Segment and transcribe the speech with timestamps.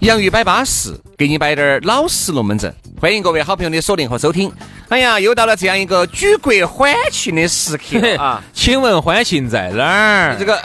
[0.00, 2.72] 洋芋摆巴士，给你摆点儿老实龙门阵。
[3.00, 4.52] 欢迎各位好朋友的锁定和收听。
[4.88, 8.42] 哎呀，又到了这样一个举国欢庆的时刻啊！
[8.52, 10.36] 请问欢庆在哪儿？
[10.38, 10.60] 这个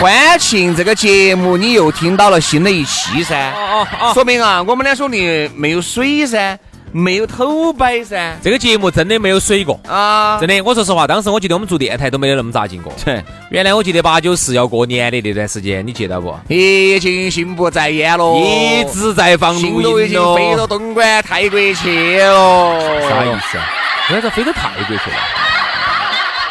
[0.00, 3.52] 欢庆这个节目，你又听到了新的一期噻。
[3.52, 6.58] 哦哦哦，说明啊，我们两兄弟没有水噻，
[6.92, 8.36] 没有偷摆噻。
[8.42, 9.78] 这个节目真的没有水过。
[9.88, 12.92] 啊，真的，我说实话，当时我记得我们做电台都没有那么扎劲过。
[13.04, 16.34] 对，原来我记得八九四要过年的那段时间，你记得不？
[16.48, 22.80] 已经心不在焉了，一直在放录音都已经飞到东莞泰国去了。
[23.08, 23.64] 啥意思啊？
[24.10, 25.16] 为啥子飞到泰国去了？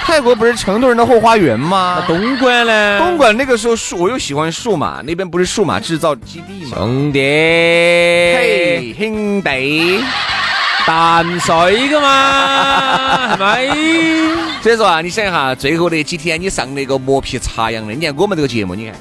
[0.08, 1.98] 泰国不是成都人的后花园吗？
[2.00, 2.98] 那东莞呢？
[2.98, 6.78] 东莞那个时候数，我又喜欢数码，那边不是数码制造基地吗？
[6.78, 10.02] 兄弟，嘿，兄弟，
[10.88, 13.36] 淡水的嘛？
[14.64, 18.96] 所以说啊，你想一下，最后那几天你上那个磨皮擦痒的，你看我们这个节目，你看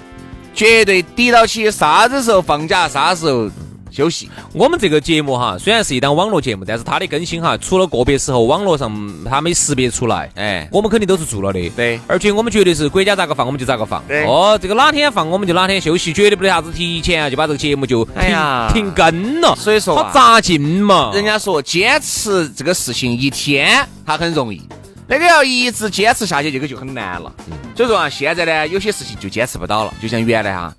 [0.53, 3.49] 绝对抵到起啥子时候放假，啥时候
[3.97, 4.29] 休息。
[4.53, 8.93] 我们这个节目哈，虽然是一档网络节目，但是它的更新哈，除了个别时候网络上
[9.25, 11.71] 它没识别出来，哎，我们肯定都是做了的。
[11.71, 14.05] 对而且我们绝对是国家咋个放我们就咋个放。
[14.07, 19.57] 对哦，这个哪天放我们就哪天休息，绝对不得啥子提前啊就把这个节目就停、哎呀停更了。
[19.57, 21.11] 所以说啊好扎劲嘛。
[21.15, 24.61] 人家说坚持这个事情一天，它很容易。
[25.09, 27.33] 那个要一直坚持下去，这个就很难了。
[27.77, 29.95] 所以说啊，现在呢，有些事情就坚持不到了。
[30.03, 30.75] 就像原来哈，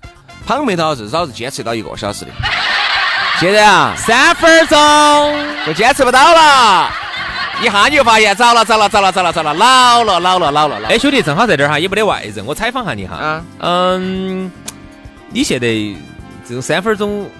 [0.46, 2.30] 胖妹头至少是坚持到一个小时的，
[3.40, 4.76] 现在啊，三分钟，
[5.64, 6.90] 就坚持不到了。
[7.62, 10.88] 一下你就发现糟了，糟了，糟了，糟了，糟了，老了，老了，老了，老了。
[10.88, 13.14] 哎，兄弟，正好在这儿哈，也没得外人，我采访下你哈。
[13.14, 14.50] 啊，嗯，
[15.30, 15.68] 你现在
[16.48, 17.30] 这种三分钟，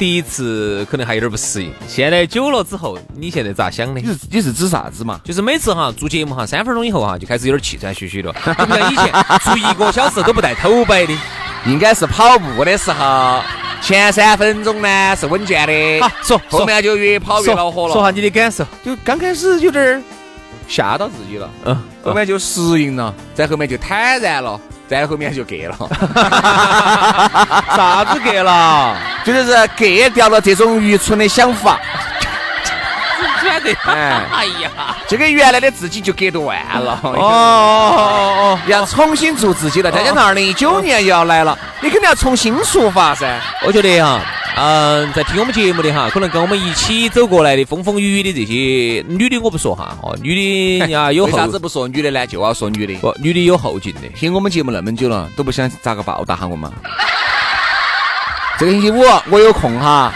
[0.00, 4.06] 第一次可能还有点不适应，现在久了之后，你现在咋想的你？
[4.08, 5.20] 是你是指啥子嘛？
[5.22, 9.12] 就是每次哈做节目哈，三分钟以后哈就开始有点气喘吁吁了，就不像以前
[9.44, 11.16] 做一个小时都不带头摆的。
[11.66, 13.42] 应该是跑步的时候，
[13.86, 17.92] 前三分钟呢是稳健的，好，说后面就越跑越恼火了。
[17.92, 18.66] 说下你的感受。
[18.84, 20.02] 就刚开始有点儿
[20.66, 25.76] 吓到自己了，嗯，后面就适应了，再后面就坦然了，再后面就给了，
[27.76, 28.96] 啥子给了？
[29.24, 31.80] 就是是给掉了这种愚蠢的想法。
[33.86, 37.24] 哎哎呀，这个原来的自己就隔断了，哦哦
[38.38, 39.90] 哦 要重新做自己了。
[39.90, 43.40] 再加上二零一九年又要来了，你肯定要重新出发噻。
[43.64, 44.20] 我觉得哈，
[44.56, 52.26] 嗯，在听我们节目的哈，可能跟我们一起走过来的风风雨雨的这些女的我不说哈，哦，女的呀 有为啥子不说女的呢？
[52.26, 52.94] 就要说女的。
[53.00, 54.08] 不，女的有后劲的。
[54.14, 56.70] 听我们节目那么久了，都不想咋个报答下我吗？
[58.58, 60.12] 这个星期五我有空哈。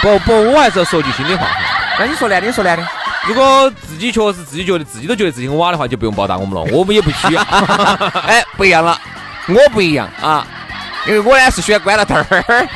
[0.00, 1.67] 不不，我还是要说句心里话哈。
[1.98, 2.86] 那你说男的，你说男的。
[3.26, 7.42] 如果自己确实自己觉得自己都觉得自己很瓦的话，就不用报答我们了， 我们也不需要。
[8.26, 8.98] 哎，不一样了，
[9.48, 10.46] 我不一样啊，
[11.06, 12.68] 因为我呢是喜欢关了灯儿，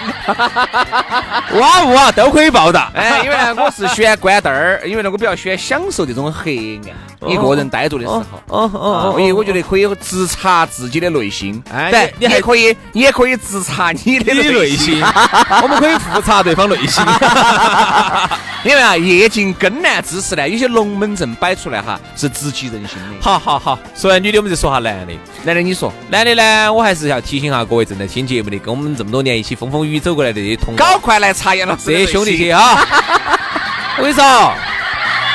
[1.59, 2.91] 瓦不哇都可以报答。
[2.95, 6.95] 哎，因为呢我是喜欢关灯儿，因为呢我比较喜欢享受这种黑暗，
[7.29, 8.23] 一个人呆着的时候。
[8.49, 15.05] 哦哦，因为我觉得可以直察自己的内心，哎对，你你还可以，你也可以直察你的内心心，
[15.63, 17.05] 我们可以复查对方内心。
[18.65, 23.21] 因为啊，夜静更难之时呢，有些龙门阵摆出来哈，是直击人心的。
[23.21, 25.13] 好好好，说完女的，我们就说下男的。
[25.43, 32.87] 男的，你说，男的呢，我还是要提醒下各位正在听节目的，跟我们这么多年一起风风雨雨走过来的这些同搞快来查验了这些兄弟姐啊，
[33.99, 34.23] 我跟你说，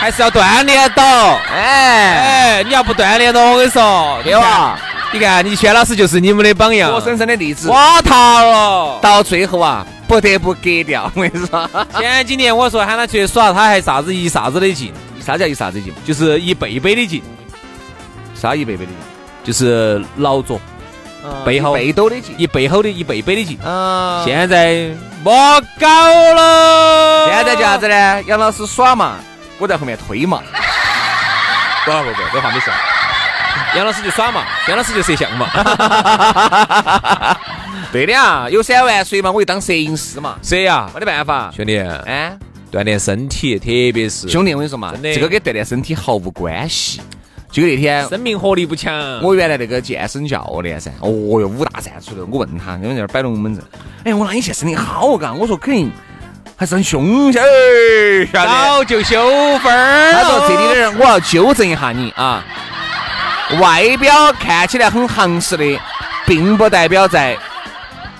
[0.07, 1.04] 还是要锻炼到。
[1.54, 4.80] 哎，哎，你要不锻炼到，我跟你说，对吧？
[5.12, 7.68] 你看，你轩老师就是你们的榜样，活生生的例子。
[7.68, 9.00] 瓦塌了。
[9.01, 11.12] 到最后啊，不得不割掉。
[11.13, 11.69] 我跟你说，
[12.00, 15.94] 前几年我说喊他出去耍，他还啥子一啥子的劲，啥叫一啥子劲？
[16.06, 17.21] 就是一倍倍的劲，
[18.33, 18.98] 啥一倍倍的劲？
[19.44, 20.57] 就是劳作，
[21.44, 22.33] 背后背兜的劲。
[22.38, 23.59] 一背后的一倍倍的劲。
[23.62, 24.88] 嗯，现在
[25.21, 25.33] 莫
[25.77, 25.86] 搞
[26.33, 28.24] 了，现在叫啥子呢？
[28.24, 29.15] 杨老师耍嘛，
[29.57, 30.42] 我在后面推嘛。
[31.86, 32.74] 不不不，这话没说。
[33.75, 35.48] 杨老师就耍嘛，杨老师就摄像嘛。
[37.92, 41.50] 对的啊，有三万岁嘛，我就当摄影师嘛，谁呀，没得办法。
[41.56, 42.38] 兄弟，哎，
[42.71, 47.01] 锻炼身体，特别是兄弟，我跟你说嘛，这个跟锻炼身体毫无关系。
[47.50, 48.94] 就那天生命活力不强。
[49.24, 53.63] 我原来那个健身教练噻，哦哟，五大三粗的，我问他，因为在那儿摆龙门阵，
[54.04, 55.89] 哎，我说你现在身体好嘎，我说肯定
[56.59, 57.39] 还是很凶噻？
[58.33, 62.44] 早就修分儿他说这里的人，我要纠正一下你啊，
[63.59, 65.80] 外表看起来很行实的，
[66.25, 67.38] 并不代表在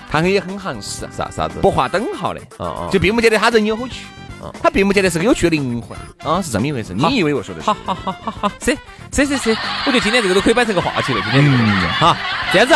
[0.08, 1.58] 他也很行实，啥啥子？
[1.60, 4.04] 不划等号的，哦哦就并不见得他人有好趣，
[4.62, 6.94] 他并不见得是个有趣的灵魂啊，是这么一回事。
[6.94, 7.66] 你以为我说的是？
[7.66, 8.78] 好好好好好，是
[9.12, 9.50] 是是是，
[9.84, 11.20] 我觉得今天这个都可以摆成个话题了。
[11.32, 12.16] 今天这个哈，
[12.52, 12.74] 这样子，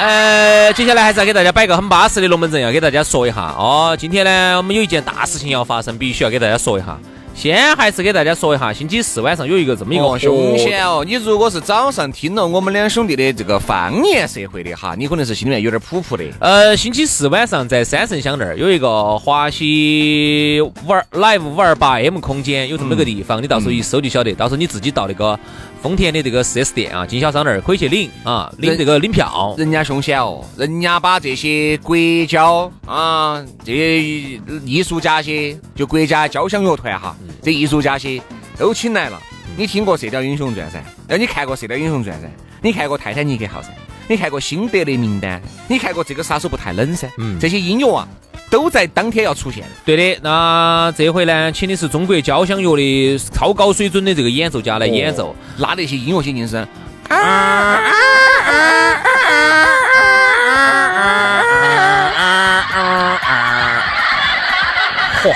[0.00, 3.94] 呃，接下来还是要给大家摆个很巴适的龙门阵，要给大家说一下哦。
[4.00, 6.98] 今天呢，我们有一件大事情要发生，必须要给大家说一下。
[7.32, 11.04] 先还是给大家说一下，星期四晚上有一个这么一个凶险哦！
[11.06, 16.24] 你如果是早上听了我们两兄弟的这个方言社会的哈，你可能是心里面有点谱谱的。
[16.40, 24.32] 呃，星期四晚上在三圣乡那儿有一个华西五二 Live 五二八 M 空间，有这么个地方，你到时候一搜就晓得。
[24.32, 25.38] 到时候你自己到那个
[25.82, 29.54] 丰田的这个 4S 店啊，经销商那儿可以去领啊，领这个领票。
[29.56, 31.96] 人家凶险哦，人家把这些国
[32.28, 34.02] 交啊，这些
[34.64, 38.20] 艺术家些，就国家交响乐团哈，这艺术家些
[38.58, 39.18] 都请来了。
[39.56, 40.82] 你听过《射雕英雄传》噻？
[41.08, 42.28] 那你看过《射雕英雄传》噻？
[42.62, 43.70] 你看过《泰坦尼克号》噻？
[44.06, 45.40] 你看过《辛德勒名单》？
[45.66, 47.08] 你看过这个杀手不太冷噻？
[47.18, 48.08] 嗯这些音乐啊，
[48.50, 49.64] 都在当天要出现。
[49.84, 55.34] 对的，那这回呢，请的是中国交响乐的超高水准的这个演奏家来演奏。
[55.58, 56.66] 拉那些音乐性劲声，
[65.22, 65.32] 嚯，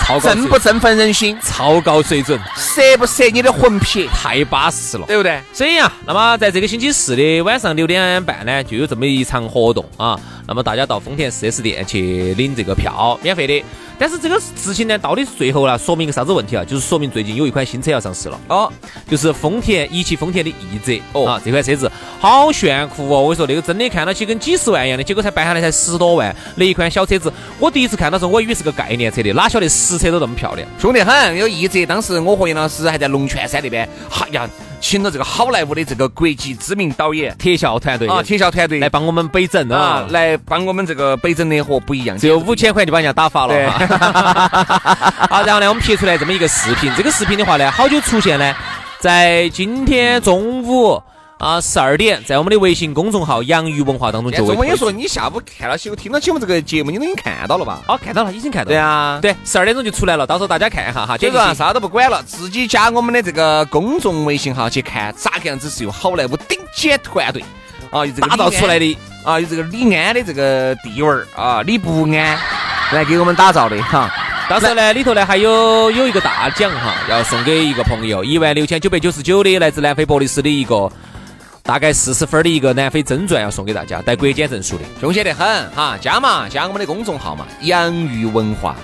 [0.00, 5.06] 超高水振不振奋人心，超高水准，摄不摄你的魂魄，太巴适了。
[5.06, 5.40] 对不对？
[5.52, 10.18] 这样，那么在这个星期四的晚上六点半呢，就有这么一场活动啊。
[10.46, 13.64] 那么大家到丰田 4S 店去领这个票，免费的。
[13.96, 16.64] 但是这个事情呢，到底是最后呢，说明一个啥子问题啊？
[16.64, 18.38] 就是说明最近有一款新车要上市了。
[18.48, 18.70] 哦，
[19.08, 23.20] 就是丰田一汽丰田的奕泽哦啊，这款车子好炫酷哦！
[23.20, 30.68] 我跟你说，那个真的看到起跟几十万一样的，结果才办下来才十多万，那一款小车子，我第一次看到时候，我以为是个概念车的，哪晓得实车都这么漂亮。
[30.80, 31.38] 凶得很。
[31.38, 34.50] 有奕泽，当时我和杨老师还在龙泉山那边，哎呀，
[34.80, 42.18] 请了这个好莱坞的这个国际知名导演特效团队啊，特效团队来帮我们北整啊啊，，来帮我们这个北整的和不一样。
[42.18, 43.72] 只有五千块就把人家打发对了。
[45.30, 48.54] 好，然后呢，我们拍出来这么一个视频，这个视频的话呢，好久出现呢？
[48.98, 51.02] 在今天中午
[51.38, 54.54] 啊十二点，在我们的微信公众号“洋芋文化”当中就会。
[54.54, 57.82] 我跟你说，你下午看了起，我听到起我们这个节目，你都已经看到了吧？
[57.86, 58.74] 哦，看到了，已经看到了。
[58.74, 59.18] 对啊，。
[59.20, 61.18] 对，十二点钟就出来了，到时候大家看一下哈。
[61.18, 67.44] 所以说啊，啥都不管了，自己加我们的这个公众微信号去看，咋个样子是由好莱坞顶尖团队
[67.94, 68.98] 啊，有这个打造出来的。
[69.24, 72.38] 啊，有这个李安的这个地位儿啊，李不安
[72.92, 74.12] 来给我们打造的哈。
[74.50, 80.92] 到时候呢，里头呢还有有一个大奖哈，要送给一个朋友，一万六千九百九十九的来自南非博利斯的一个
[81.62, 84.84] 大概四十分的一个南非真钻要送给大家，带国检证书的。
[85.00, 88.76] 凶险得很哈，加嘛加我们的公众号嘛，洋芋文化，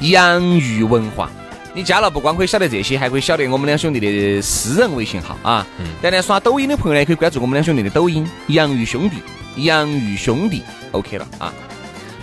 [0.00, 1.30] 洋芋文化。
[1.76, 5.66] 你加了不光可以晓得这些，还可以晓得我们两兄弟的私人微信号啊。
[5.78, 9.18] 嗯当然刷抖音的朋友呢，可以关注我们两兄弟的抖音“洋芋兄弟”，
[9.62, 10.62] 洋芋兄弟
[10.92, 11.52] ，OK 了啊。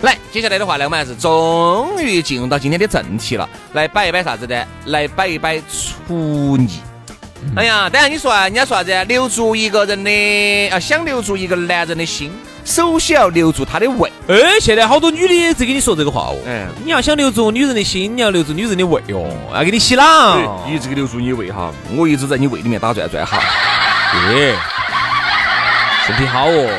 [0.02, 4.60] 来，接下来的话呢，我们还是终于进入到今天的正题了，来摆一摆啥子呢？
[4.86, 6.80] 来摆一摆厨艺。
[7.54, 9.04] 哎呀，当然你说啊，人家说啥子？
[9.04, 12.32] 留住一个人的啊，想留住一个男人的心，
[12.64, 14.10] 首先要留住她的胃。
[14.28, 16.36] 哎，现在好多女的在跟你说这个话哦。
[16.46, 20.64] 嗯，你要想留住女人的心，你要留住女人的胃哦，要给你洗脑。
[20.66, 23.38] 你这个留住你胃哈，我一直在你胃里面打转转哈。
[24.30, 24.54] 对，
[26.06, 26.70] 身体好哦。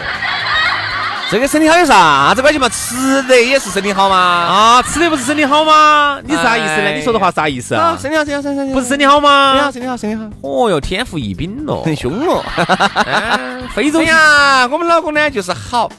[1.31, 2.69] 这个身体好有啥子关系嘛？
[2.69, 4.15] 吃的也是身体好吗？
[4.15, 6.19] 啊，吃的不是身体好吗？
[6.23, 6.89] 你啥意思呢？
[6.89, 7.97] 哎你说的话啥意思啊？
[7.99, 11.81] 身体好，身体好，身体好，不是身体好吗身体好，身体好，身体好，哦哟，天赋异禀咯。
[11.83, 12.43] 很凶哦。
[12.55, 13.39] 啊
[13.73, 15.89] 非洲哎呀，我们老公呢就是好，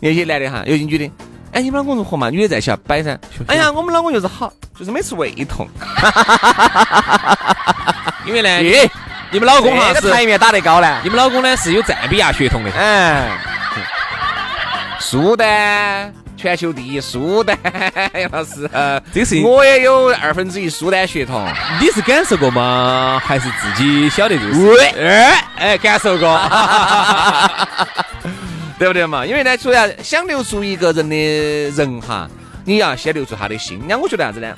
[0.00, 1.10] 有些男的哈，有些女的，
[1.52, 2.28] 哎，你们老公如何嘛？
[2.28, 3.16] 女的在下摆噻。
[3.46, 5.66] 哎呀，我们老公就是好，就是每次胃痛。
[8.26, 8.90] 因为呢，哎，
[9.30, 10.98] 你们老公哈是这个台面打得高呢。
[11.04, 12.70] 你们老公呢是有赞比亚血统的。
[12.72, 13.30] 哎，
[15.00, 17.58] 苏丹，全球第一苏丹，
[18.14, 18.68] 杨老师，
[19.12, 21.48] 这个事情我也有二分之一苏丹血统。
[21.80, 23.20] 你是感受过吗？
[23.24, 24.60] 还是自己晓得这个事？
[24.60, 26.38] 喂哎哎，感受过。
[28.78, 29.24] 对不对嘛？
[29.24, 31.16] 因为呢，主要想留住一个人的
[31.70, 32.28] 人哈，
[32.64, 33.80] 你要先留住他的心。
[33.88, 34.54] 那我觉得啥子呢？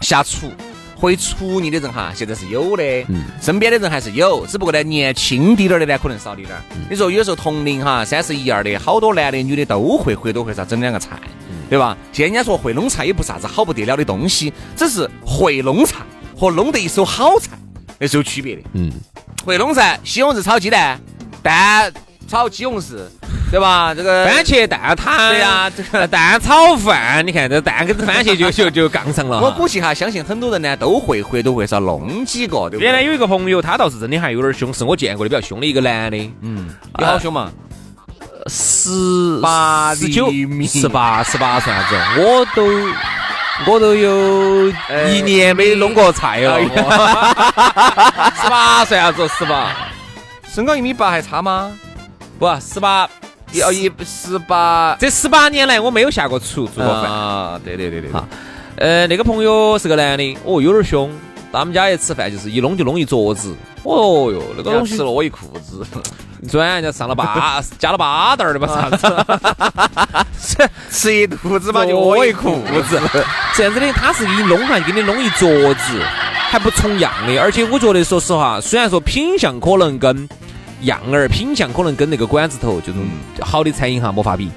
[0.00, 0.52] 下厨
[1.00, 6.62] 会处理的人哈，现在是有的，嗯身边的人还是有，只不过呢，年轻滴点儿的呢，可能少滴点儿。
[6.90, 11.18] 你说有时候同龄哈，三十一二的好多男的女的都会或多或少整两个菜，
[11.70, 11.96] 对吧？
[12.12, 16.04] 现在人家说会弄菜也不啥子好不得了的东西，只是会弄菜
[16.36, 17.52] 和弄得一手好菜
[17.98, 18.62] 那是有区别的。
[18.74, 18.92] 嗯，
[19.44, 21.00] 会弄菜，西红柿炒鸡蛋，
[21.42, 21.90] 蛋
[22.28, 23.06] 炒西红柿。
[23.50, 23.92] 对吧？
[23.92, 29.40] 这个番茄蛋挞，对呀，这个蛋炒饭，你看这蛋跟番茄就就就杠上了。
[29.40, 32.70] 我估计哈，相信很多人呢都会或多或少弄几个。
[32.70, 36.16] 对原来有一个朋友，他倒是真的还有点凶，是我见过的比较凶的一个男的。
[36.42, 37.50] 嗯，有好凶嘛？
[38.46, 40.30] 十八、十九、
[40.66, 44.68] 十八、十八算啥子，我都我都有
[45.08, 46.60] 一年没弄过菜了。
[48.42, 49.28] 十八算啥子？
[49.36, 49.74] 十八，
[50.48, 51.72] 身高一米八还差吗？
[52.38, 53.10] 不，十八。
[53.52, 57.60] 要一十八，这十八年来我没有下过厨做过饭啊！
[57.64, 58.26] 对对对对，哈，
[58.76, 61.10] 呃，那个朋友是个男的，哦，有点凶。
[61.52, 63.52] 到我们家一吃饭就是一弄就弄一桌子，
[63.82, 65.84] 哦哟，那个东西吃了我一裤子，
[66.48, 70.16] 昨晚人家上了八， 加了八袋儿的吧啥子？
[70.40, 73.00] 吃吃一肚子嘛就我一裤子，
[73.56, 76.00] 这样子的，他是给你弄完给你弄一桌子，
[76.50, 80.28] 还不重样的，而且我觉得说实话，虽然说品相可能跟。
[80.82, 83.02] 样儿品相可能跟那个馆子头这种
[83.40, 84.50] 好的餐饮哈没法比，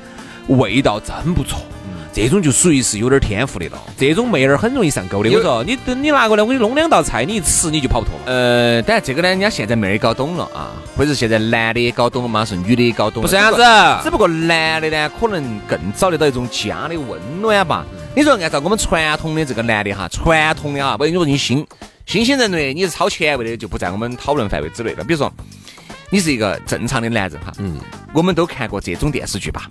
[0.48, 1.60] 味道真不错。
[2.15, 3.82] 这种就属于是有点天赋的了。
[3.98, 5.32] 这种妹儿很容易上钩的。
[5.32, 8.22] 我说你等你拿过来，我给你弄两道菜，你一吃你就跑不脱了。
[8.27, 13.27] 呃，当然这个呢，人家现在妹儿搞懂了啊，或者现在男的也搞懂了嘛，是女的也搞懂了。
[13.27, 17.84] 不是这样子，只不过男的呢，可能更找得到一种家的温暖吧。
[18.15, 21.65] 你说按照我们传统的这个男的哈，传统的哈，不，你说你新
[22.06, 25.03] 新兴人类，你是超前卫的，就不在我们讨论范围之内了。
[25.03, 25.34] 比如说。
[26.13, 27.79] 你是一个正常的男人哈，嗯，
[28.13, 29.63] 我们都看过这种电视剧吧？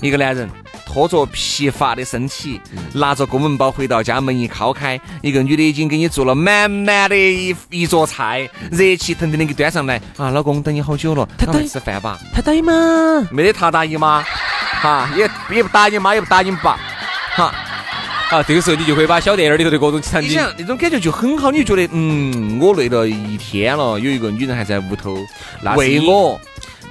[0.00, 0.48] 一个男人
[0.86, 2.60] 拖着疲乏的身体，
[2.94, 10.30] 拿着公文包回到家，门一敲开，一个女的已经给你做了满满的一一桌菜，热气腾腾的给端上来啊！
[10.30, 12.20] 老公等你好久了，他等吃饭吧？
[12.32, 12.72] 他答应吗？
[13.32, 14.24] 没得他答应吗？
[14.80, 16.78] 哈，也也不答应妈，也不答应爸，
[17.34, 17.52] 哈。
[18.36, 25.16] 啊，这个时候你就会把小电影里头的各种场景，你想那种感觉就很好，你就觉得，嗯，我累了一天了，有一个女人还在屋头
[25.76, 26.40] 为我，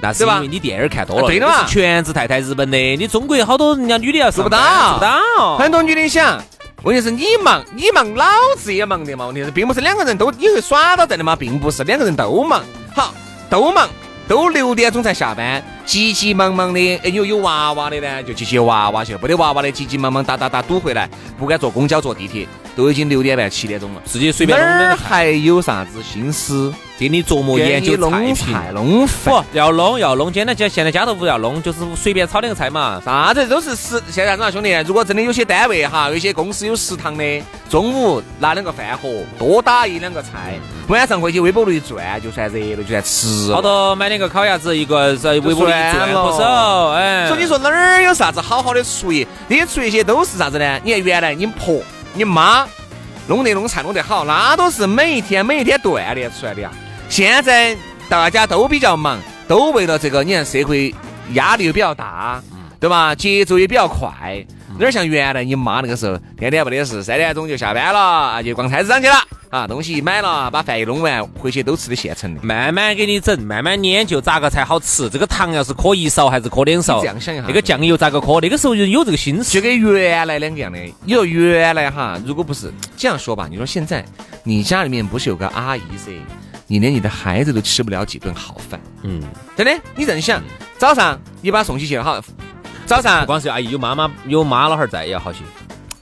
[0.02, 4.58] 那是因为你电影看多了，对的嘛，全职太太日本的，你中国好多人家女的要做不到，
[4.90, 6.42] 做不到，很多女的想，
[6.82, 8.26] 问题是你忙，你忙，老
[8.58, 12.62] 子也忙的嘛，问题是并不是两个人都你会耍到在的嘛，并不是两个人都忙，
[12.94, 13.14] 好，
[13.48, 13.88] 都忙。
[14.30, 16.78] 都六点钟才下班，急急忙忙的。
[17.02, 22.46] 哎，有有娃娃的呢，就去接娃娃去；没得娃娃的，急急忙忙打打打堵回来，不敢坐公交坐地铁，
[22.80, 29.44] 都已经六点半七点钟了，自己随便哪儿还有啥子心思给你琢磨研究弄菜弄饭？
[29.52, 33.00] 要弄要弄，简单家现在家头不要弄，就是随便炒两个菜嘛。
[33.04, 34.72] 啥子都是食，现在啥子兄弟？
[34.86, 39.08] 如果真的有些单位哈，有些公司有食堂的，中午拿两个饭盒，
[39.38, 40.58] 多打一两个菜。
[40.88, 43.52] 晚上回去微波炉一转，就算热了，就算吃。
[43.52, 46.90] 好多买两个烤鸭子，一个在微波炉一转不熟。
[46.92, 49.26] 哎，所以你说哪儿有啥子好好的厨艺？
[49.48, 50.80] 那些厨艺些都是啥子呢？
[50.82, 51.80] 你看原来你们婆、
[52.14, 52.66] 你妈
[53.26, 56.70] 弄得弄菜弄得好，那都是每一天每一天锻炼出来的呀。
[57.08, 57.76] 现在
[58.08, 60.94] 大家都比较忙，都为了这个，你看社会
[61.32, 62.42] 压力又比较大，
[62.78, 63.14] 对吧？
[63.14, 64.44] 节奏也比较快。
[64.78, 69.14] 哪像原来你妈那个时候，天天不得事，三点钟就下班了，就逛菜市场去了
[69.50, 75.10] 啊，东西一买了，把饭一弄完，回去都吃的现成的，慢慢给你整，慢慢研究咋个才好吃。
[75.10, 77.00] 这个糖要是磕一勺还是磕两勺？
[77.00, 78.40] 这样想一下，那个酱油咋个磕？
[78.40, 80.78] 那个时候就有这个心思，就跟原来两个样的。
[81.04, 84.04] 你说原来哈，如果不是这样说吧，你说现在
[84.44, 86.12] 你家里面不是有个阿姨噻，
[86.68, 88.80] 你连你的孩子都吃不了几顿好饭。
[89.02, 89.20] 嗯，
[89.56, 90.40] 真的，你这样想，
[90.78, 92.22] 早上你把送起去了好。
[92.86, 95.40] 早上不光是阿姨，有妈妈有妈老汉儿在也要好些。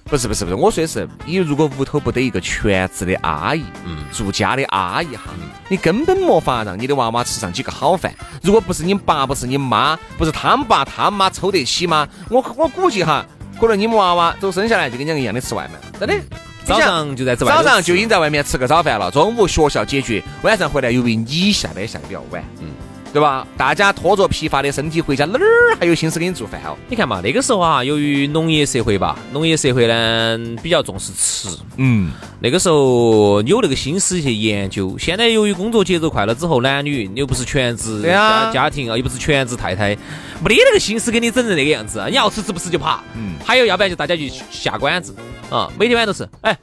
[0.09, 5.25] 不是不是不是，我说的是，你如果屋头不得一个全职的阿姨，嗯，住家的阿姨哈，
[5.69, 8.13] 你根本没法让你的娃娃吃上几个好饭。
[8.43, 12.09] 如果不是你爸，不是你妈，不是他们爸他妈抽得起吗？
[12.31, 13.25] 我我估计哈，
[13.61, 16.25] 可能你们娃娃都生下来就跟你一样的吃外卖，真的。
[16.65, 22.69] 早上就在这早上就已经在外面吃个早饭了，中午学校解决，晚上回来由于你下班下的比较晚，嗯。
[23.13, 23.47] 对吧？
[23.57, 26.77] 大家拖着疲乏的身体回家，哪儿还有心思给你做饭哦？
[26.89, 34.97] 你看嘛，那个时候啊，由于农业社会吧，农业社会呢比较重视吃，嗯，那个时候有那个心思去研究。
[34.99, 39.97] 现在由于工作节奏快了之后，男女又不是全职家家庭啊，又不是全职太太，
[40.43, 42.05] 没得那个心思给你整成那个样子。
[42.09, 45.15] 你要吃吃不吃就爬，嗯，还有要不然就大家就下馆子
[45.51, 46.57] 啊，每天晚上都是，哎，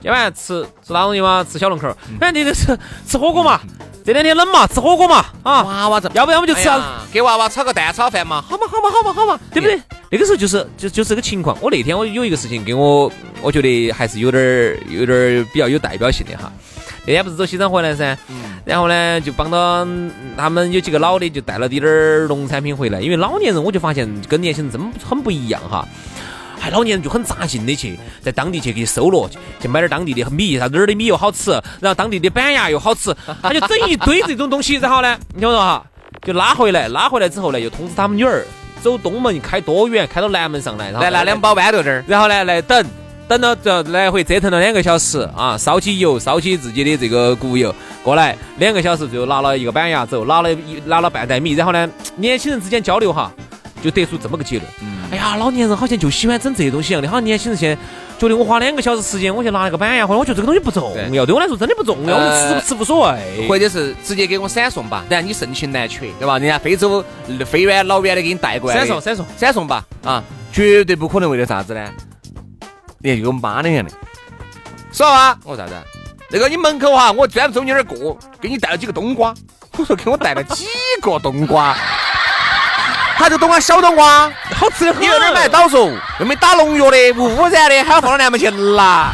[0.00, 1.44] 今晚吃吃哪东西嘛？
[1.44, 3.60] 吃小龙口，反正就是吃火锅嘛。
[4.08, 6.66] 这两天冷嘛，吃火锅嘛，啊，娃娃子，要不要么就吃，
[7.12, 9.78] 给娃娃炒个蛋炒饭嘛，好嘛好嘛好嘛好嘛，对不对？
[10.10, 11.54] 那个时候就是就就这个情况。
[11.60, 13.12] 我那天我有一个事情给我，
[13.42, 16.50] 我觉得还是有点儿有点儿比较有代表性的哈。
[17.04, 18.16] 那天不是走西藏回来噻，
[18.64, 19.86] 然后呢就帮到
[20.38, 25.86] 他们有几个老的就带了点点儿农产品回来，因为老年人我就发现跟年轻人真很不一样哈。
[26.68, 35.82] 哎，老年人就很扎劲的去在当地去给收罗，去买点当地的米，啥哪儿的米又好吃，然后当地的板牙又好吃，他就整一堆这种东西，然后呢，你听我说哈，
[36.22, 38.44] 就拉回来，拉回来之后呢，又通知他们女儿
[38.82, 42.84] 走东门开多远，开到南门上来，然后来拿两包豌豆汁儿，然后呢来等，
[43.26, 53.32] 等到这来回折腾了两个小时啊，烧起油，烧起自己的这个谷油过来，两个小时最后拿了一个板牙走，拿了一拿了半袋米，然后呢，年轻人之间交流哈，
[53.82, 54.66] 就得出这么个结论。
[55.10, 57.82] 哎呀，老年人好像就喜欢整这些东西一样的，好像年轻人现在
[58.18, 63.48] 觉得我花两个小时时间，我去拿一个板呀，或者我觉得这个东西不重要，对我来说真的不重要，我吃不吃无所谓。
[63.48, 66.38] 或者是直接给我闪送吧，然后你盛情难却，对吧？
[66.38, 67.02] 人家非洲
[67.46, 71.90] 飞远老远的给你带过来，闪送闪送闪送吧，啊，绝对不可能为了啥子呢？
[72.98, 73.90] 你看就跟我妈那样的，
[74.92, 75.74] 说吧，我说啥子？
[76.30, 79.34] 那个你门口哈，我专门从你那儿过，给你带了几个冬瓜。
[79.78, 80.66] 我说给我带了几
[81.00, 81.76] 个冬瓜。
[83.18, 85.02] 他这个冬瓜小冬瓜，好吃的很。
[85.02, 85.90] 你在哪儿买到说？
[86.20, 89.12] 又没打农药的，无污染的，还要放到南门 去拿。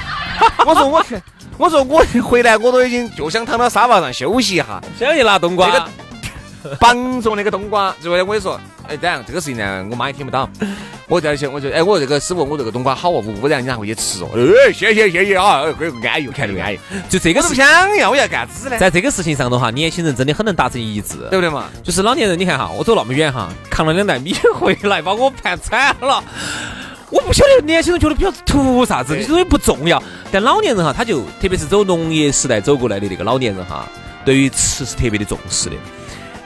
[0.67, 1.19] 我说我去，
[1.57, 4.67] 我说我回来我都已经就想躺到沙发上休息一下，
[5.01, 5.71] 想去拿冬瓜。
[5.71, 10.49] 这个绑着那个冬瓜，之后我跟你说，哎，这样这个事情呢，我妈也听不到。
[11.09, 14.31] 我在想，我就哎，我这个师傅，我这个冬瓜好哦，无污染，你拿回去吃哦。
[14.37, 16.79] 哎，谢谢谢谢啊，这个安逸，看着安逸。
[17.09, 17.67] 就这个是不想
[17.99, 18.79] 要，我要干子呢？
[18.79, 21.67] 在这个事情上头哈，年轻人真的很能达成一致，对不对嘛？
[21.83, 26.23] 就是老年人，你看哈，我走那么远哈，扛了两袋米回来，把我盘惨了。
[27.11, 30.03] 我不晓得年轻人觉得比较图啥子，这东西不重要。
[30.33, 33.87] 但老年人哈，他就特别是走农业时代走过来的那个老年人哈，
[34.25, 35.77] 对于吃是特别的重视的。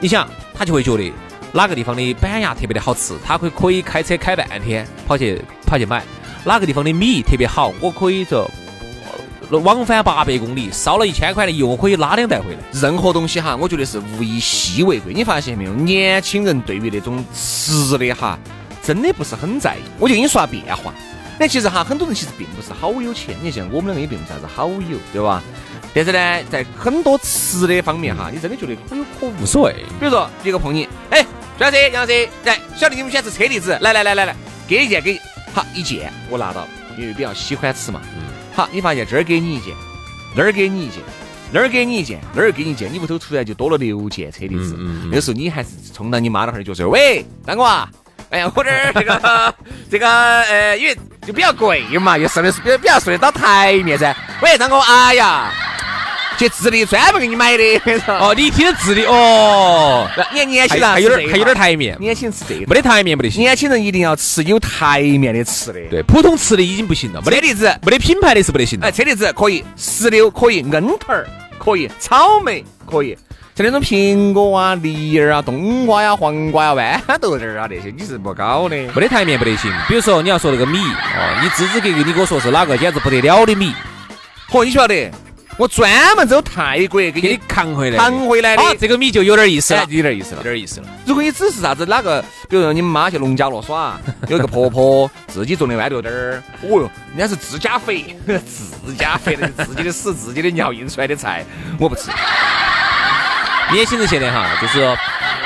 [0.00, 1.12] 你想，他就会觉得。
[1.52, 6.05] 哪个地方的板鸭特别的好吃，他可以可以开车开半天跑去跑去买。
[6.45, 8.49] 哪个地方的米特别好，我可以说
[9.50, 12.59] 往返八百公里，烧了一千块的油，我可以拉两袋回来。
[12.73, 15.12] 任何东西哈，我觉得是物以稀为贵。
[15.14, 15.73] 你发现没有？
[15.73, 18.38] 年轻人对于那种吃的哈，
[18.83, 19.81] 真的不是很在意。
[19.99, 20.93] 我就给你说下变化。
[21.40, 23.34] 那其实哈，很多人其实并不是好有钱。
[23.43, 25.43] 你像我们两个也并不是啥子好友，对吧？
[25.95, 29.75] 但是呢，在很多吃的方面哈，你真的觉得可有可无所谓。
[29.99, 31.25] 比如说一个碰你，哎。
[31.58, 34.36] 杨老师，杨老师，来，小弟你们喜欢吃车厘子，来来来来来，
[34.68, 35.21] 给一件给，
[35.52, 38.00] 好一件，我拿到，因为比较喜欢吃嘛。
[38.16, 38.23] 嗯。
[38.54, 39.75] 好，你发现这儿给你一件，
[40.36, 41.02] 那儿给你一件，
[41.50, 44.76] 那儿给你一件，那儿给你一件，你屋头突然就多了六件车厘子。
[44.78, 45.10] 嗯嗯。
[45.12, 47.90] 那时候你还是冲到你妈那儿就说：“喂，张哥啊，
[48.30, 49.54] 哎呀，我这儿这个
[49.90, 54.16] 这个呃，因为就比较贵嘛，又说的是比较比较说得到台面噻。
[54.42, 55.52] 喂，张哥，哎呀。”
[56.38, 57.64] 去智利专门给你买的，
[58.06, 71.26] 哦，你听智利哦，你看年轻人还有点还有点台面，年轻人吃这个没得台面不得行，年轻人一定要吃有台面的吃的，对，普通吃的已经不行了，没得例子，没得品牌的是不得行的，哎，车厘子可以，石榴可以，樱桃儿
[71.58, 73.18] 可以，草莓可以，
[73.56, 79.72] 像那种苹果啊、梨儿啊、冬瓜呀、黄瓜呀、豌豆儿啊那些，你是不搞的，没得台面不得行。
[79.88, 83.72] 比如说你要说那个米哦，你支支格格你给我说是哪个简直不得了的米，
[84.50, 85.10] 嚯，你晓得？
[85.58, 90.86] 我专门走泰国给你扛回来，扛回来的，这个米就有点意思了，有点意思了，有点意思了。
[91.04, 98.16] 如果你只是啥子哪个，比如说你们妈去农家乐耍， 有一个婆婆自己种的豌豆豆儿，哦哟，人家是自家肥，
[98.47, 101.44] 自家肥的， 自己的屎，自己的尿印出来的菜，
[101.80, 102.08] 我不吃。
[103.73, 104.97] 年轻人现在哈，就是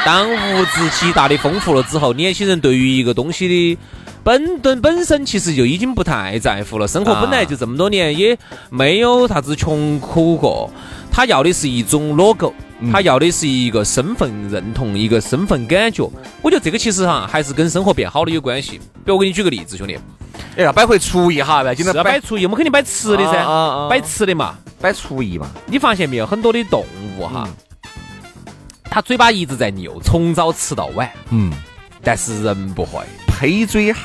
[0.05, 3.79] 当物质极大的丰富了之后，年轻人对于一个东西的。
[4.25, 8.39] 本本本身其实就已经不太在乎了，生活本来就这么多年，也
[8.71, 10.71] 没有啥子穷苦过。
[11.11, 12.55] 他要的是一种 logo，
[12.91, 16.09] 他要的是一个身份认同，一个身份感觉。
[16.41, 18.79] 我觉得这个其实哈，还是跟生活变好了有关系。
[18.79, 19.99] 比如我给你举个例子，兄弟，
[20.57, 25.49] 哎呀，摆回厨艺哈，今天摆厨艺，我们肯定摆吃的噻，摆吃的嘛，摆厨艺嘛。
[25.67, 26.85] 你发现没有，很多的动
[27.19, 27.47] 物哈，
[28.85, 31.53] 它嘴巴一直在扭，从早吃到晚，嗯，
[32.03, 33.01] 但是人不会。
[33.43, 34.01] 黑嘴好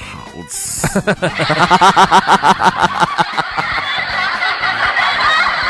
[0.50, 0.88] 吃，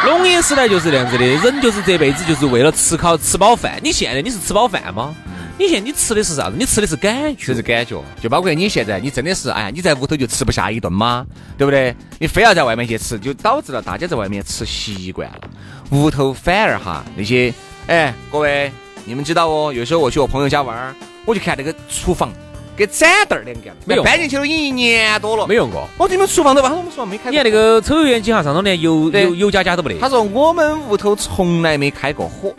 [0.06, 3.78] 龙岩时代就是这样子的，人就是这辈子就是为了吃烤吃饱饭。
[3.84, 5.14] 你现在你是吃饱饭吗？
[5.60, 6.56] 你现在你吃的是啥子？
[6.58, 8.02] 你吃的是感觉，是感觉。
[8.22, 11.26] 就包括你现在，你真的是哎，你在屋头就吃不下一顿吗？
[11.58, 11.94] 对不对？
[12.20, 15.42] 你非要在外面去吃，就导致了大家在外面吃习惯了，
[15.90, 17.54] 屋头反而哈那些
[17.88, 18.72] 哎，各位
[19.04, 22.32] 你们知道哦，有时候我去我朋友家玩儿，我就看那个厨房。
[22.78, 25.88] 跟展凳儿两个，没用，搬进去了已经一年多了，没用过。
[25.98, 27.32] 我你们厨房都吧，他说我们厨房没开。
[27.32, 29.98] 你看那个抽油烟机哈，上头连油油油加加都不得。
[30.00, 32.54] 他说我们屋头从来没开过火。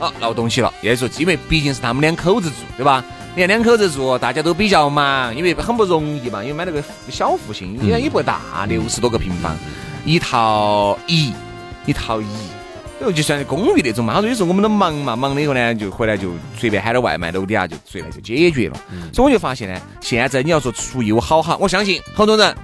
[0.00, 0.72] 啊，闹东西了。
[0.82, 3.04] 也说因为毕竟是他们两口子住，对吧？
[3.34, 9.56] 你看两口子住，大家都比较忙，因为很不容易嘛，因为买了个小户型，应该也不大，六十多个平方，
[10.04, 11.32] 一套一，
[11.86, 12.26] 一套一。
[13.04, 18.76] 后就算公寓那种嘛，他说有时候我们都忙嘛，忙了以后呢，就回来就随便喊点外卖，楼底下就随便就解决了。
[19.12, 22.54] 所以我就发现呢，现在你要说厨艺好哈，我相信很多人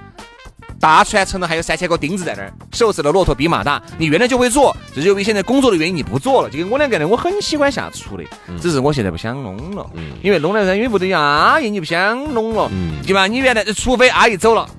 [0.79, 6.49] 大船沉了还有三千个钉子在那儿，手持的骆驼比马大，你原来就会做，只是因为现在工作的原因你不做了。
[6.51, 8.23] 就跟我两个人，我很喜欢下厨的，
[8.61, 9.89] 只是我现在不想弄了，
[10.21, 12.69] 因为弄了噻因为不得阿姨你不想弄了，
[13.03, 13.25] 对吧？
[13.25, 14.69] 你原来除非阿姨走了，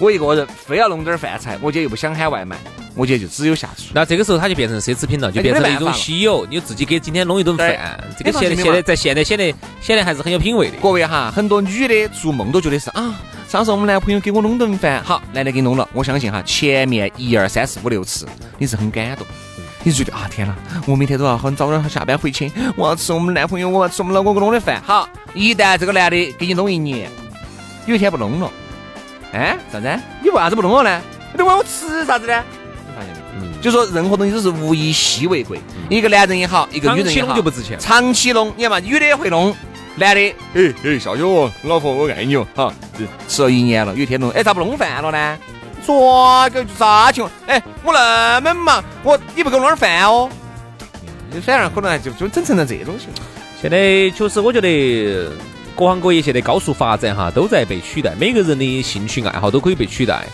[0.00, 2.56] 我一个人非要弄点饭菜，我姐又不想喊外卖。
[2.96, 6.44] 我觉得就只有下厨，那这个时候它就变成奢侈品了，就变成了一种稀有。
[6.46, 10.76] 你自己给今天弄一顿饭，这个现现在在现在显得显得还是很有品位的。
[10.82, 13.14] 各位哈，很多女的做梦都觉得是啊，
[13.48, 15.88] 上次我们男朋友给我弄顿饭，好，男的给弄了。
[15.92, 18.26] 我相信哈，前面一二三四五六次，
[18.58, 19.24] 你是很感动，
[19.84, 20.54] 你是觉得啊，天哪，
[20.86, 24.82] 我每天都要很早点下班回去，我要吃我们男朋友，我要吃我们老公给弄的饭。
[24.84, 27.08] 好，一旦这个男的给你弄一年，
[27.86, 28.50] 有一天不弄了，
[29.32, 30.00] 哎，啥子？
[30.22, 31.02] 你为啥子不弄了呢？
[31.36, 32.42] 你问我吃啥子呢？
[33.36, 37.78] 嗯就说任何东西都是物以稀为贵，一个男人也好，一个女人也好，就不值钱。
[37.78, 39.54] 长期弄，你看嘛，女的也会弄，
[39.96, 42.72] 男的，哎哎，笑笑哦，老婆我爱你哦，哈，
[43.28, 45.38] 吃了一年了，有一天弄，哎，咋不弄饭了呢？
[45.86, 47.32] 抓个啥情况？
[47.46, 50.28] 哎，我那么忙，我你不给我弄点饭哦？
[51.30, 53.26] 你反而可能就就整成了这种情况。
[53.60, 55.30] 现在确实，我觉得
[55.76, 60.26] 各行各业现在高速发展哈，都在被取代，每个人的兴趣爱好都可以被取代。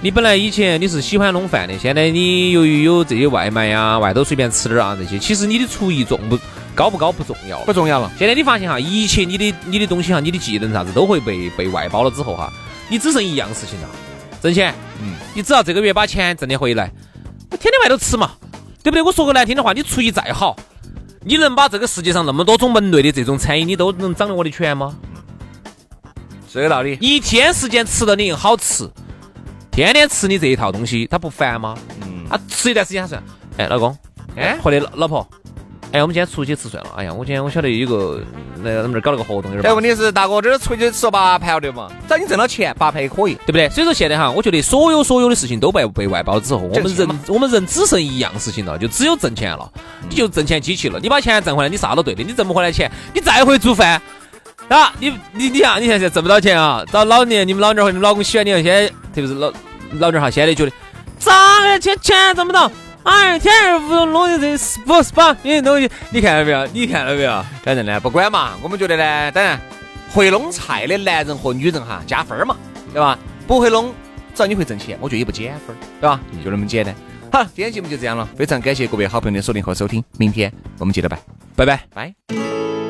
[0.00, 6.38] 你本来以前你是喜欢弄饭的，现在你由于有这些外卖呀，外头随便吃点啊这些，其实你的厨艺重不
[6.74, 8.10] 高不高不重要，不重要了。
[8.18, 12.52] 现在你发现哈，一切你的你的东西哈，你的技能啥子都会被被外包了之后哈，
[12.88, 13.88] 你只剩一样事情了，
[14.42, 14.74] 挣钱。
[15.00, 16.90] 嗯，你只要这个月把钱挣得回来，
[17.50, 18.32] 我天天外头吃嘛，
[18.82, 19.02] 对不对？
[19.02, 20.56] 我说个难听的话，你厨艺再好，
[21.24, 24.94] 你能把这个世界上那么多种门类的这种餐饮，你都能掌握的全吗？
[26.50, 26.98] 是个道理。
[27.00, 28.88] 一天时间吃的你好吃。
[29.70, 31.74] 天天吃你这一套东西，他不烦吗？
[32.02, 33.18] 嗯，他吃一段时间他说
[33.56, 33.96] ：“哎，老公，
[34.36, 35.26] 哎，或者老婆，
[35.92, 36.90] 哎，我们今天出去吃算了。
[36.96, 38.18] 哎呀，我今天我晓得有个
[38.62, 39.62] 来他们这儿搞了个活动，有点。
[39.62, 41.88] 但问题是，大哥这儿出去吃八盘对嘛？
[42.08, 43.68] 只要你挣到钱，八盘也可以，对不对？
[43.68, 49.70] 所以说现在哈，我觉得所有所有的事情都被被外包之后，我们人我们人只剩一样事情了，就只有挣钱了。
[50.08, 52.22] 你就挣钱机器了，你把钱挣回来，你啥都对的。
[52.22, 54.00] 你挣不回来钱，你再会做饭，
[54.68, 56.82] 啊，你你你啊你现在挣不到钱啊？
[56.90, 59.52] 到老年你们老娘和你们老公喜欢你，现在特别是老。
[59.98, 60.72] 老娘哈，现在觉得
[61.18, 62.70] 咋个钱钱挣不到？
[63.04, 65.36] 哎，天天屋头弄的这不是吧？
[65.42, 66.66] 你东西，你看到没有？
[66.68, 67.44] 你看到没有？
[67.62, 69.60] 反正呢，不管嘛，我们觉得呢，当然
[70.10, 72.56] 会弄菜的男人和女人哈加分嘛，
[72.92, 73.18] 对吧？
[73.46, 73.92] 不会弄，
[74.34, 76.20] 只要你会挣钱，我觉得也不减分，对吧？
[76.44, 76.94] 就那么简单。
[77.32, 81.18] 好，今天节目就这样了，非常感谢各位好朋友的锁定和收听，明天我们接着拜，
[81.56, 82.81] 拜拜拜。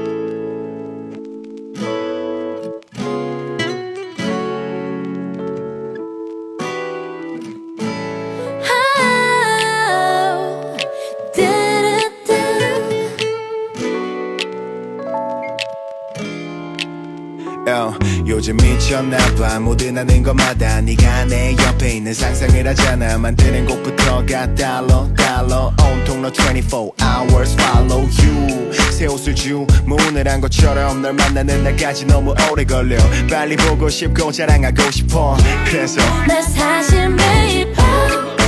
[18.33, 19.61] 요즘 미쳤나봐.
[19.61, 23.19] 모든 하는 것마다 네가 내 옆에 있는 상상을 하잖아.
[23.19, 25.71] 만드는 곡부터가 달러 달러.
[25.79, 28.73] 온통 너 24 hours follow you.
[28.91, 32.97] 새 옷을 주문을 한 것처럼 널 만나는 날까지 너무 오래 걸려.
[33.31, 35.37] 빨리 보고 싶고 자랑하고 싶어.
[35.67, 38.42] 그래서 나 사실 매일 밤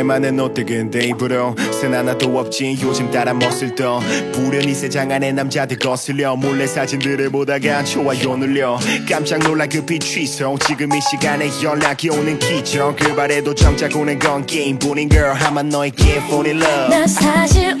[0.00, 1.54] 옷들 근데 입으로.
[1.72, 4.00] 쓴 하나도 없지 요즘 따라 멋을 떠.
[4.32, 6.34] 부련히 세장 안에 남자들 거슬려.
[6.36, 8.78] 몰래 사진들을 보다가 좋아요 눌려.
[9.08, 12.96] 깜짝 놀라 급히 취소 지금 이 시간에 연락이 오는 기적.
[12.96, 16.90] 그 발에도 정작 오는 건 게임뿐인 girl 아마 너에게 fall in love.
[16.90, 17.76] 나 사실